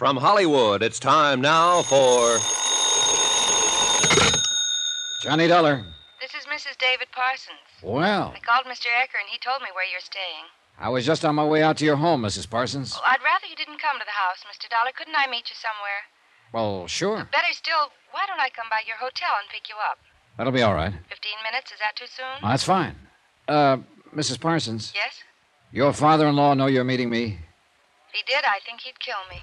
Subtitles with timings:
[0.00, 2.38] From Hollywood, it's time now for.
[5.20, 5.84] Johnny Dollar.
[6.24, 6.80] This is Mrs.
[6.80, 7.60] David Parsons.
[7.82, 8.88] Well, I called Mr.
[8.96, 10.48] Ecker and he told me where you're staying.
[10.80, 12.48] I was just on my way out to your home, Mrs.
[12.48, 12.94] Parsons.
[12.96, 14.70] Oh, I'd rather you didn't come to the house, Mr.
[14.70, 14.88] Dollar.
[14.96, 16.08] Couldn't I meet you somewhere?
[16.54, 17.28] Well, sure.
[17.30, 19.98] Better still, why don't I come by your hotel and pick you up?
[20.38, 20.94] That'll be all right.
[21.10, 21.72] Fifteen minutes?
[21.72, 22.40] Is that too soon?
[22.40, 22.96] That's fine.
[23.46, 23.76] Uh,
[24.16, 24.40] Mrs.
[24.40, 25.20] Parsons, Yes?
[25.70, 27.36] your father in law know you're meeting me?
[28.08, 29.42] If he did, I think he'd kill me.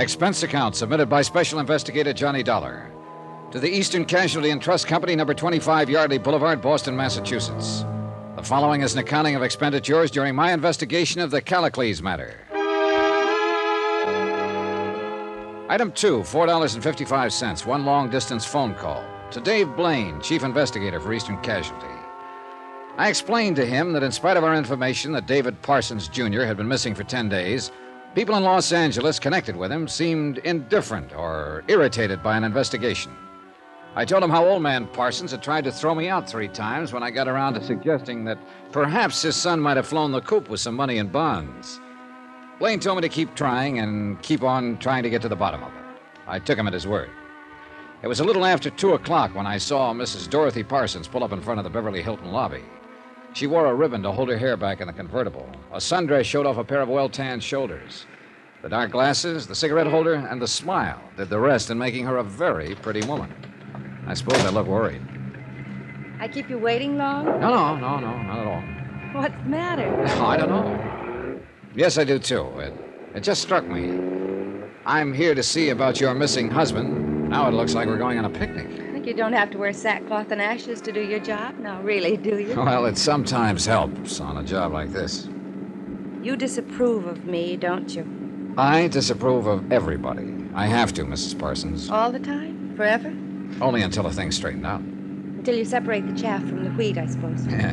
[0.00, 2.90] Expense account submitted by Special Investigator Johnny Dollar
[3.50, 7.84] to the Eastern Casualty and Trust Company, number 25 Yardley Boulevard, Boston, Massachusetts.
[8.34, 12.34] The following is an accounting of expenditures during my investigation of the Callicles matter.
[15.68, 21.38] Item two, $4.55, one long distance phone call to Dave Blaine, Chief Investigator for Eastern
[21.42, 21.86] Casualty.
[22.96, 26.44] I explained to him that in spite of our information that David Parsons Jr.
[26.44, 27.70] had been missing for 10 days,
[28.14, 33.12] people in Los Angeles connected with him seemed indifferent or irritated by an investigation.
[33.94, 36.92] I told him how old man Parsons had tried to throw me out three times
[36.92, 38.38] when I got around to suggesting that
[38.70, 41.80] perhaps his son might have flown the coop with some money in bonds.
[42.60, 45.62] Blaine told me to keep trying and keep on trying to get to the bottom
[45.62, 45.82] of it.
[46.28, 47.10] I took him at his word.
[48.02, 50.30] It was a little after two o'clock when I saw Mrs.
[50.30, 52.62] Dorothy Parsons pull up in front of the Beverly Hilton lobby.
[53.32, 55.48] She wore a ribbon to hold her hair back in the convertible.
[55.72, 58.06] A sundress showed off a pair of well tanned shoulders.
[58.62, 62.18] The dark glasses, the cigarette holder, and the smile did the rest in making her
[62.18, 63.32] a very pretty woman.
[64.06, 65.00] I suppose I look worried.
[66.18, 67.24] I keep you waiting long?
[67.24, 69.20] No, no, no, no, not at all.
[69.22, 70.04] What's the matter?
[70.18, 71.40] Oh, I don't know.
[71.74, 72.46] Yes, I do too.
[72.58, 72.74] It,
[73.14, 74.62] it just struck me.
[74.84, 77.30] I'm here to see about your missing husband.
[77.30, 78.89] Now it looks like we're going on a picnic.
[79.06, 81.58] You don't have to wear sackcloth and ashes to do your job.
[81.58, 82.54] No, really, do you?
[82.54, 85.26] Well, it sometimes helps on a job like this.
[86.22, 88.54] You disapprove of me, don't you?
[88.58, 90.34] I disapprove of everybody.
[90.54, 91.38] I have to, Mrs.
[91.38, 91.88] Parsons.
[91.88, 92.74] All the time?
[92.76, 93.08] Forever?
[93.64, 94.80] Only until the thing's straightened out.
[94.80, 97.46] Until you separate the chaff from the wheat, I suppose.
[97.46, 97.72] Yeah.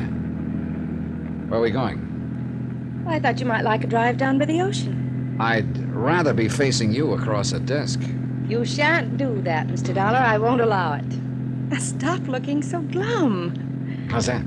[1.48, 3.02] Where are we going?
[3.04, 5.36] Well, I thought you might like a drive down by the ocean.
[5.38, 8.00] I'd rather be facing you across a desk.
[8.48, 9.94] You shan't do that, Mr.
[9.94, 10.16] Dollar.
[10.16, 11.04] I won't allow it.
[11.04, 14.08] Now, Stop looking so glum.
[14.10, 14.42] How's that?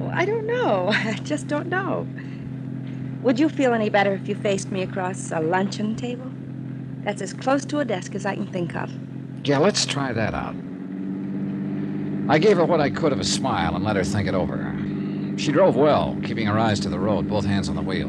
[0.00, 0.88] Oh, I don't know.
[0.92, 2.06] I just don't know.
[3.22, 6.30] Would you feel any better if you faced me across a luncheon table?
[7.02, 8.92] That's as close to a desk as I can think of.
[9.44, 10.54] Yeah, let's try that out.
[12.28, 14.72] I gave her what I could of a smile and let her think it over.
[15.36, 18.08] She drove well, keeping her eyes to the road, both hands on the wheel.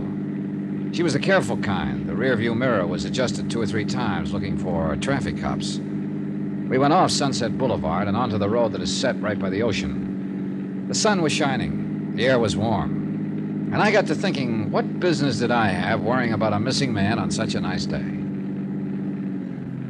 [0.95, 2.07] She was the careful kind.
[2.07, 5.77] The rearview mirror was adjusted two or three times, looking for traffic cops.
[5.77, 9.61] We went off Sunset Boulevard and onto the road that is set right by the
[9.61, 10.85] ocean.
[10.87, 13.71] The sun was shining, the air was warm.
[13.73, 17.19] And I got to thinking, what business did I have worrying about a missing man
[17.19, 18.05] on such a nice day?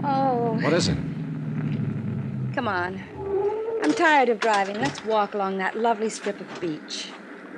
[0.03, 0.97] Oh, What is it?
[2.55, 2.99] come on.
[3.83, 4.79] I'm tired of driving.
[4.79, 7.09] Let's walk along that lovely strip of beach.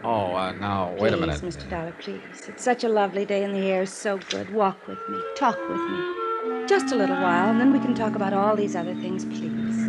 [0.03, 1.39] Oh, uh, now, wait a minute.
[1.39, 1.69] Please, Mr.
[1.69, 2.21] Dollar, please.
[2.47, 4.49] It's such a lovely day and the air is so good.
[4.53, 5.19] Walk with me.
[5.35, 6.67] Talk with me.
[6.67, 9.87] Just a little while, and then we can talk about all these other things, please.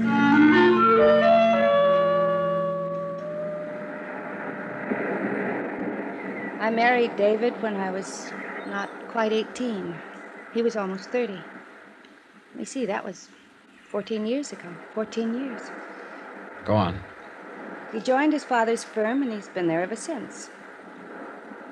[6.61, 8.31] I married David when I was
[8.67, 9.95] not quite 18.
[10.55, 11.33] He was almost 30.
[11.33, 11.43] Let
[12.55, 13.29] me see, that was
[13.89, 14.69] 14 years ago.
[14.95, 15.63] 14 years.
[16.65, 17.01] Go on.
[17.93, 20.51] He joined his father's firm, and he's been there ever since.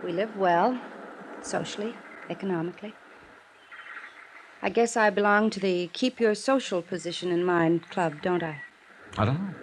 [0.02, 0.80] We live well,
[1.42, 1.94] socially,
[2.30, 2.94] economically.
[4.62, 8.62] I guess I belong to the keep your social position in mind club, don't I?
[9.18, 9.54] I don't know.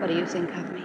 [0.00, 0.84] What do you think of me?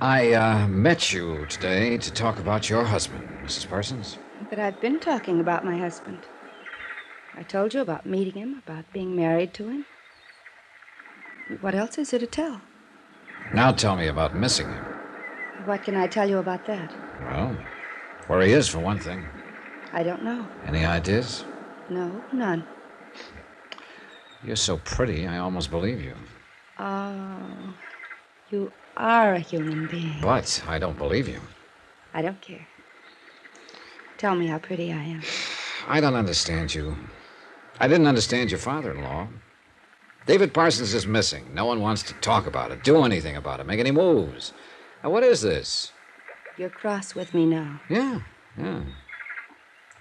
[0.00, 3.68] I uh, met you today to talk about your husband, Mrs.
[3.68, 4.18] Parsons.
[4.50, 6.20] But I've been talking about my husband.
[7.36, 9.86] I told you about meeting him, about being married to him.
[11.60, 12.60] What else is there to tell?
[13.52, 14.84] Now tell me about missing him.
[15.66, 16.92] What can I tell you about that?
[17.22, 17.56] Well,
[18.26, 19.24] where he is, for one thing.
[19.92, 20.46] I don't know.
[20.66, 21.44] Any ideas?
[21.88, 22.64] No, none.
[24.42, 26.14] You're so pretty, I almost believe you.
[26.78, 27.74] Oh,
[28.50, 30.20] you are a human being.
[30.20, 31.40] But I don't believe you.
[32.12, 32.66] I don't care.
[34.18, 35.22] Tell me how pretty I am.
[35.88, 36.96] I don't understand you.
[37.80, 39.28] I didn't understand your father in law.
[40.26, 41.44] David Parsons is missing.
[41.52, 44.52] No one wants to talk about it, do anything about it, make any moves.
[45.02, 45.92] Now, what is this?
[46.56, 47.80] You're cross with me now.
[47.90, 48.20] Yeah,
[48.56, 48.82] yeah.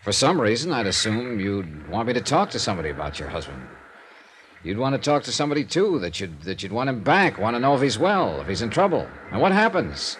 [0.01, 3.61] For some reason, I'd assume you'd want me to talk to somebody about your husband.
[4.63, 7.55] You'd want to talk to somebody, too, that you'd, that you'd want him back, want
[7.55, 9.07] to know if he's well, if he's in trouble.
[9.31, 10.17] And what happens?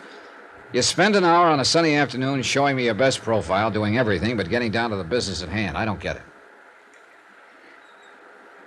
[0.74, 4.36] You spend an hour on a sunny afternoon showing me your best profile, doing everything
[4.36, 5.78] but getting down to the business at hand.
[5.78, 6.24] I don't get it.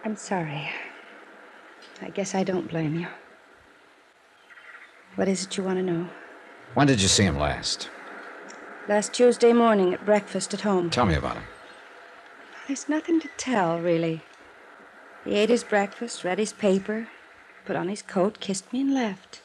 [0.04, 0.70] I'm sorry.
[2.02, 3.06] I guess I don't blame you.
[5.14, 6.08] What is it you want to know?
[6.74, 7.88] When did you see him last?
[8.88, 10.90] Last Tuesday morning at breakfast at home.
[10.90, 11.44] Tell me about him.
[12.66, 14.22] There's nothing to tell, really.
[15.24, 17.08] He ate his breakfast, read his paper,
[17.64, 19.40] put on his coat, kissed me, and left.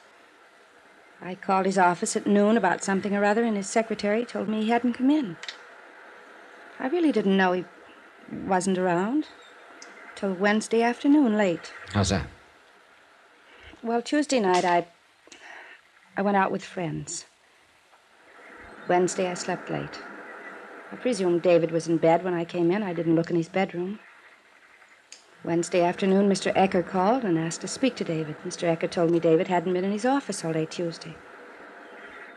[1.21, 4.63] I called his office at noon about something or other, and his secretary told me
[4.63, 5.37] he hadn't come in.
[6.79, 7.65] I really didn't know he
[8.31, 9.27] wasn't around
[10.15, 11.73] till Wednesday afternoon late.
[11.93, 12.27] How's that?
[13.83, 14.85] Well, Tuesday night I
[16.15, 17.25] I went out with friends.
[18.87, 19.99] Wednesday I slept late.
[20.91, 22.83] I presume David was in bed when I came in.
[22.83, 23.99] I didn't look in his bedroom.
[25.43, 26.53] Wednesday afternoon, Mr.
[26.53, 28.35] Ecker called and asked to speak to David.
[28.45, 28.69] Mr.
[28.69, 31.15] Ecker told me David hadn't been in his office all day Tuesday.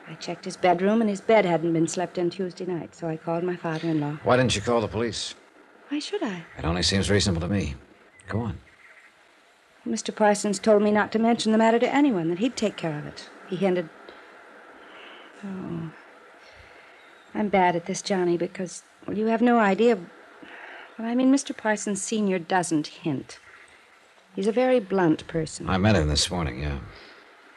[0.09, 3.19] I checked his bedroom, and his bed hadn't been slept in Tuesday night, so I
[3.19, 4.19] called my father in law.
[4.23, 5.35] Why didn't you call the police?
[5.89, 6.45] Why should I?
[6.57, 7.75] It only seems reasonable to me.
[8.29, 8.59] Go on.
[9.87, 10.15] Mr.
[10.15, 13.07] Parsons told me not to mention the matter to anyone, that he'd take care of
[13.07, 13.29] it.
[13.49, 13.89] He hinted.
[15.45, 15.91] Oh.
[17.35, 19.99] I'm bad at this, Johnny, because, well, you have no idea.
[20.99, 21.55] Well, I mean, Mr.
[21.55, 22.39] Parsons Sr.
[22.39, 23.39] doesn't hint.
[24.35, 25.69] He's a very blunt person.
[25.69, 26.79] I met him this morning, yeah.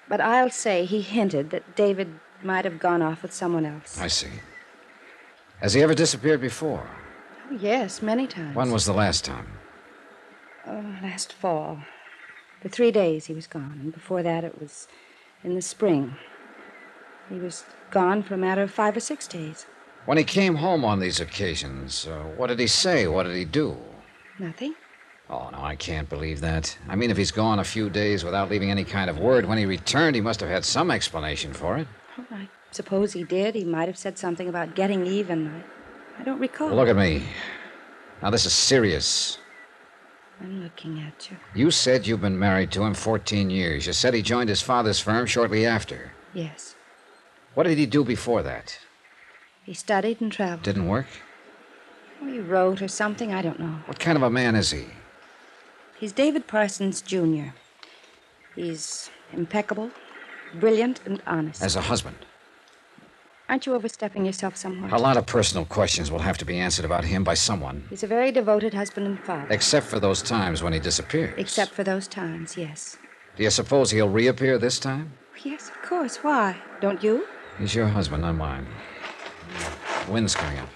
[0.09, 3.99] But I'll say he hinted that David might have gone off with someone else.
[3.99, 4.29] I see.
[5.61, 6.87] Has he ever disappeared before?
[7.49, 8.55] Oh, yes, many times.
[8.55, 9.47] When was the last time?
[10.65, 11.79] Oh, last fall.
[12.61, 14.87] For three days he was gone, and before that it was
[15.43, 16.15] in the spring.
[17.29, 19.65] He was gone for a matter of five or six days.
[20.05, 23.07] When he came home on these occasions, uh, what did he say?
[23.07, 23.77] What did he do?
[24.39, 24.75] Nothing.
[25.29, 26.77] Oh, no, I can't believe that.
[26.87, 29.57] I mean, if he's gone a few days without leaving any kind of word, when
[29.57, 31.87] he returned, he must have had some explanation for it.
[32.17, 33.53] Oh, I suppose he did.
[33.53, 35.47] He might have said something about getting even.
[35.47, 36.69] I, I don't recall.
[36.69, 37.23] Look at me.
[38.21, 39.37] Now, this is serious.
[40.39, 41.37] I'm looking at you.
[41.55, 43.87] You said you've been married to him 14 years.
[43.87, 46.11] You said he joined his father's firm shortly after.
[46.33, 46.75] Yes.
[47.55, 48.77] What did he do before that?
[49.63, 50.63] He studied and traveled.
[50.63, 51.07] Didn't work?
[52.19, 53.33] He wrote or something.
[53.33, 53.79] I don't know.
[53.85, 54.85] What kind of a man is he?
[55.99, 57.49] He's David Parsons, Jr.
[58.55, 59.91] He's impeccable,
[60.59, 61.63] brilliant, and honest.
[61.63, 62.17] As a husband.
[63.49, 64.91] Aren't you overstepping yourself somewhat?
[64.91, 67.85] A lot of personal questions will have to be answered about him by someone.
[67.89, 69.47] He's a very devoted husband and father.
[69.53, 71.33] Except for those times when he disappears.
[71.37, 72.97] Except for those times, yes.
[73.37, 75.13] Do you suppose he'll reappear this time?
[75.33, 76.17] Oh, yes, of course.
[76.17, 76.57] Why?
[76.81, 77.25] Don't you?
[77.57, 78.67] He's your husband, not mine.
[80.09, 80.69] Wind's coming up.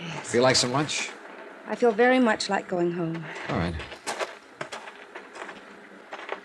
[0.00, 0.30] Yes.
[0.32, 1.10] Feel like some lunch?
[1.68, 3.22] I feel very much like going home.
[3.50, 3.74] All right.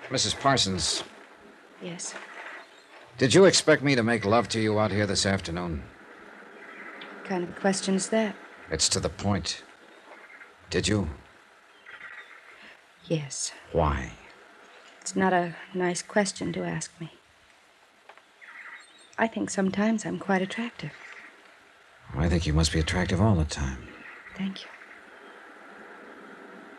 [0.10, 0.38] Mrs.
[0.38, 1.04] Parsons,
[1.81, 2.13] Yes.
[3.21, 5.83] Did you expect me to make love to you out here this afternoon?
[7.00, 8.35] What kind of a question is that?
[8.71, 9.62] It's to the point.
[10.71, 11.07] Did you?
[13.05, 13.51] Yes.
[13.74, 14.13] Why?
[15.01, 17.12] It's not a nice question to ask me.
[19.19, 20.93] I think sometimes I'm quite attractive.
[22.15, 23.88] I think you must be attractive all the time.
[24.36, 24.69] Thank you.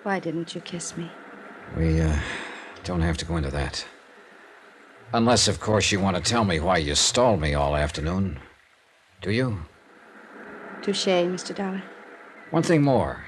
[0.02, 1.08] Why didn't you kiss me?
[1.76, 2.18] We, uh,
[2.82, 3.86] don't have to go into that.
[5.14, 8.38] Unless, of course, you want to tell me why you stalled me all afternoon.
[9.20, 9.58] Do you?
[10.80, 11.54] Touche, Mr.
[11.54, 11.82] Dollar.
[12.50, 13.24] One thing more.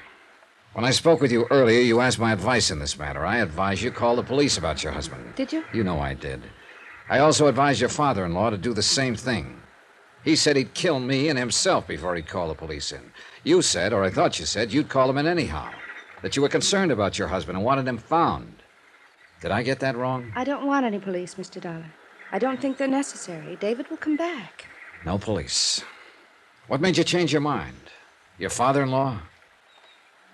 [0.73, 3.25] When I spoke with you earlier, you asked my advice in this matter.
[3.25, 5.35] I advised you call the police about your husband.
[5.37, 5.63] Did you?
[5.73, 6.43] You know I did.
[7.09, 9.61] I also advised your father in law to do the same thing.
[10.25, 13.13] He said he'd kill me and himself before he'd call the police in.
[13.45, 15.71] You said, or I thought you said, you'd call them in anyhow.
[16.23, 18.54] That you were concerned about your husband and wanted him found.
[19.45, 20.33] Did I get that wrong?
[20.35, 21.61] I don't want any police, Mr.
[21.61, 21.85] Dollar.
[22.33, 23.57] I don't think they're necessary.
[23.57, 24.65] David will come back.
[25.05, 25.85] No police.
[26.67, 27.91] What made you change your mind?
[28.39, 29.19] Your father in law?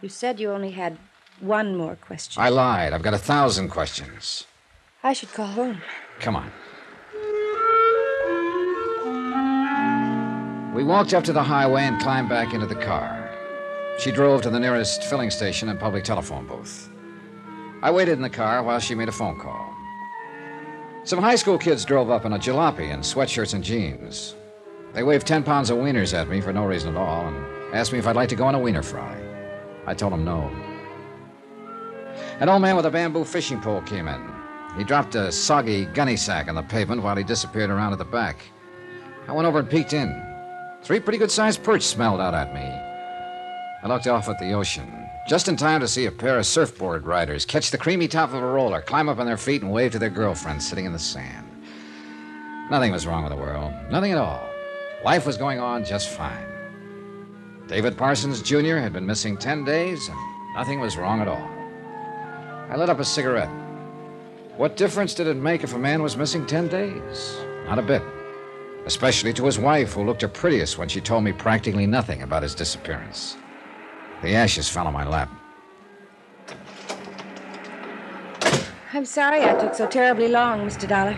[0.01, 0.97] You said you only had
[1.41, 2.41] one more question.
[2.41, 2.93] I lied.
[2.93, 4.47] I've got a thousand questions.
[5.03, 5.83] I should call home.
[6.21, 6.53] Come on.
[10.73, 13.29] We walked up to the highway and climbed back into the car.
[13.99, 16.89] She drove to the nearest filling station and public telephone booth.
[17.83, 19.75] I waited in the car while she made a phone call.
[21.05, 24.35] Some high school kids drove up in a jalopy in sweatshirts and jeans.
[24.93, 27.93] They waved 10 pounds of wieners at me for no reason at all, and Asked
[27.93, 29.17] me if I'd like to go on a wiener fry.
[29.87, 30.51] I told them no.
[32.41, 34.29] An old man with a bamboo fishing pole came in.
[34.77, 38.05] He dropped a soggy gunny sack on the pavement while he disappeared around at the
[38.05, 38.43] back.
[39.29, 40.11] I went over and peeked in.
[40.83, 42.61] Three pretty good sized perch smelled out at me.
[42.61, 47.07] I looked off at the ocean, just in time to see a pair of surfboard
[47.07, 49.93] riders catch the creamy top of a roller, climb up on their feet, and wave
[49.93, 51.47] to their girlfriends sitting in the sand.
[52.71, 53.73] Nothing was wrong with the world.
[53.91, 54.49] Nothing at all.
[55.05, 56.47] Life was going on just fine.
[57.67, 58.77] David Parsons Jr.
[58.77, 60.19] had been missing 10 days, and
[60.55, 61.49] nothing was wrong at all.
[62.69, 63.51] I lit up a cigarette.
[64.57, 67.37] What difference did it make if a man was missing 10 days?
[67.67, 68.03] Not a bit.
[68.87, 72.43] Especially to his wife, who looked her prettiest when she told me practically nothing about
[72.43, 73.37] his disappearance.
[74.23, 75.31] The ashes fell on my lap.
[78.93, 80.87] I'm sorry I took so terribly long, Mr.
[80.89, 81.17] Dollar.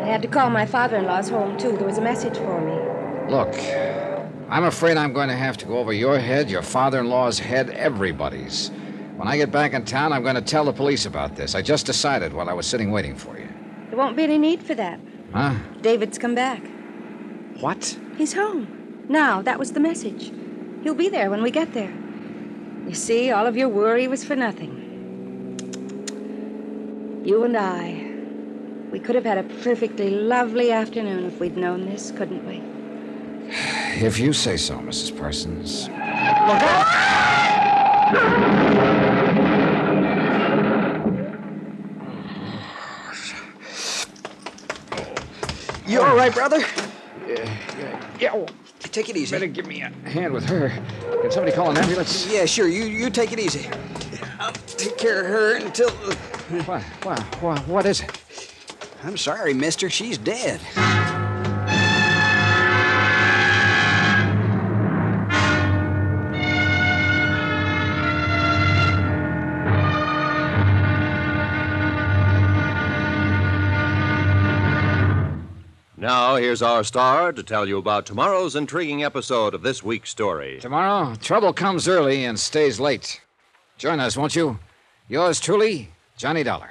[0.00, 1.76] I had to call my father in law's home, too.
[1.76, 3.30] There was a message for me.
[3.30, 3.54] Look,
[4.48, 7.38] I'm afraid I'm going to have to go over your head, your father in law's
[7.38, 8.70] head, everybody's.
[9.16, 11.54] When I get back in town, I'm going to tell the police about this.
[11.54, 13.48] I just decided while I was sitting waiting for you.
[13.88, 14.98] There won't be any need for that.
[15.34, 15.56] Huh?
[15.82, 16.62] David's come back.
[17.58, 17.98] What?
[18.16, 19.04] He's home.
[19.08, 20.32] Now, that was the message.
[20.82, 21.92] He'll be there when we get there.
[22.86, 24.78] You see, all of your worry was for nothing.
[27.24, 28.10] You and I,
[28.90, 32.62] we could have had a perfectly lovely afternoon if we'd known this, couldn't we?
[34.02, 35.18] If you say so, Mrs.
[35.18, 35.88] Parsons.
[45.86, 46.64] You all right, brother?
[48.18, 48.48] Yeah, well,
[48.92, 49.34] Take it easy.
[49.34, 50.70] better give me a hand with her.
[51.22, 52.30] Can somebody call an ambulance?
[52.30, 52.66] Yeah, sure.
[52.66, 53.68] You you take it easy.
[54.40, 55.90] I'll take care of her until.
[55.90, 58.10] What, what, what, what is it?
[59.04, 59.88] I'm sorry, mister.
[59.88, 60.60] She's dead.
[76.00, 80.58] Now, here's our star to tell you about tomorrow's intriguing episode of this week's story.
[80.58, 83.20] Tomorrow, trouble comes early and stays late.
[83.76, 84.58] Join us, won't you?
[85.10, 86.70] Yours truly, Johnny Dollar.